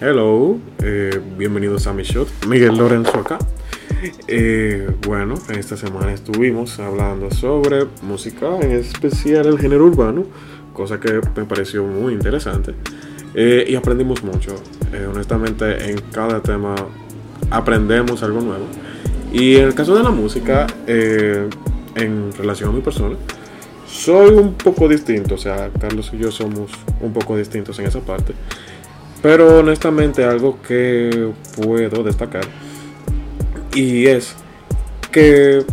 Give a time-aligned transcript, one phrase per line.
[0.00, 2.28] Hello, eh, bienvenidos a mi shot.
[2.48, 3.38] Miguel Lorenzo acá.
[4.26, 10.24] Eh, bueno, esta semana estuvimos hablando sobre música, en especial el género urbano,
[10.72, 12.74] cosa que me pareció muy interesante.
[13.36, 14.56] Eh, y aprendimos mucho.
[15.12, 16.74] honestamente, en cada tema
[17.50, 18.66] aprendemos algo nuevo.
[19.32, 23.14] Y en el caso de la música, en relación a mi persona,
[23.86, 25.36] soy un poco distinto.
[25.36, 28.34] O sea, Carlos y yo somos un poco distintos en esa parte.
[29.24, 32.44] Pero honestamente algo que puedo destacar
[33.74, 34.36] y es
[35.10, 35.64] que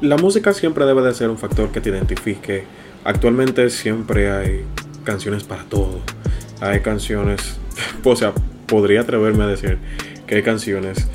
[0.00, 2.64] la música siempre debe de ser un factor que te identifique.
[3.04, 4.64] Actualmente siempre hay
[5.04, 6.00] canciones para todo.
[6.60, 7.60] Hay canciones,
[8.02, 8.32] o sea,
[8.66, 9.78] podría atreverme a decir
[10.26, 11.06] que hay canciones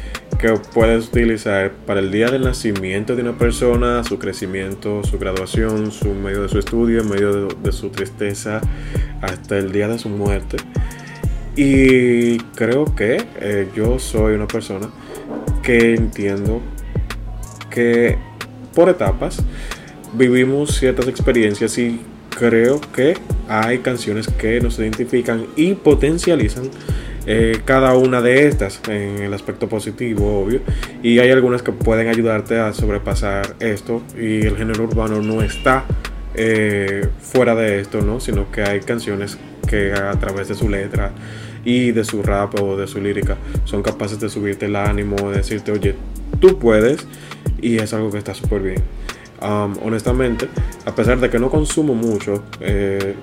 [0.43, 5.89] que puedes utilizar para el día del nacimiento de una persona, su crecimiento, su graduación,
[5.89, 8.59] su medio de su estudio, en medio de, su tristeza,
[9.21, 10.57] hasta el día de su muerte.
[11.55, 14.89] Y creo que eh, yo soy una persona
[15.61, 16.59] que entiendo
[17.69, 18.17] que
[18.75, 19.41] por etapas
[20.11, 22.01] vivimos ciertas experiencias y
[22.37, 23.13] creo que
[23.47, 26.69] hay canciones que nos identifican y potencializan
[27.25, 30.61] eh, cada una de estas en el aspecto positivo, obvio.
[31.01, 34.01] Y hay algunas que pueden ayudarte a sobrepasar esto.
[34.17, 35.85] Y el género urbano no está
[36.35, 38.19] eh, fuera de esto, ¿no?
[38.19, 41.11] Sino que hay canciones que a través de su letra
[41.65, 45.37] y de su rap o de su lírica son capaces de subirte el ánimo, de
[45.37, 45.95] decirte, oye,
[46.39, 47.05] tú puedes.
[47.61, 48.83] Y es algo que está súper bien.
[49.41, 50.47] Um, honestamente,
[50.85, 53.15] a pesar de que no consumo mucho eh,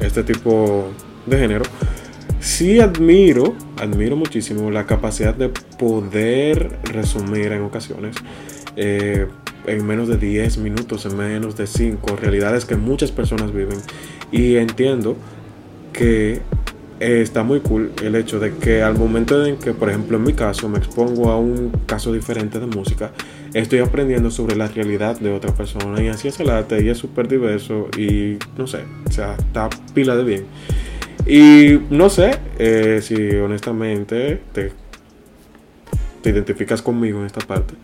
[0.00, 0.88] este tipo
[1.24, 1.64] de género,
[2.40, 8.16] sí admiro, admiro muchísimo la capacidad de poder resumir en ocasiones
[8.76, 9.26] eh,
[9.66, 13.78] en menos de 10 minutos, en menos de 5, realidades que muchas personas viven.
[14.30, 15.16] Y entiendo
[15.92, 16.40] que
[17.00, 20.32] está muy cool el hecho de que al momento en que, por ejemplo, en mi
[20.32, 23.12] caso, me expongo a un caso diferente de música,
[23.54, 26.98] estoy aprendiendo sobre la realidad de otra persona y así es el arte y es
[26.98, 30.44] súper diverso y no sé, o sea, está pila de bien.
[31.26, 34.72] Y no sé eh, si honestamente te,
[36.22, 37.74] te identificas conmigo en esta parte.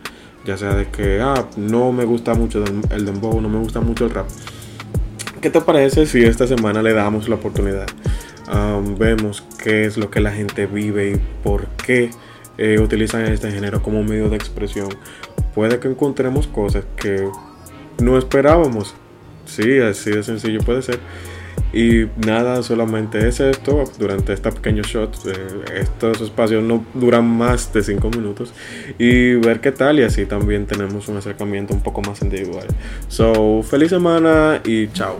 [0.45, 4.05] Ya sea de que, ah, no me gusta mucho el dembow, no me gusta mucho
[4.05, 4.27] el rap.
[5.41, 7.87] ¿Qué te parece si esta semana le damos la oportunidad?
[8.97, 12.11] vemos qué es lo que la gente vive y por qué
[12.57, 14.89] eh, utilizan este género como medio de expresión.
[15.55, 17.27] Puede que encontremos cosas que
[18.01, 18.93] no esperábamos.
[19.45, 20.99] Sí, así de sencillo puede ser.
[21.73, 25.15] Y nada, solamente es esto durante este pequeño shot.
[25.25, 28.53] Eh, estos espacios no duran más de 5 minutos.
[28.99, 29.99] Y ver qué tal.
[29.99, 32.67] Y así también tenemos un acercamiento un poco más individual.
[33.07, 35.17] So, feliz semana y chao.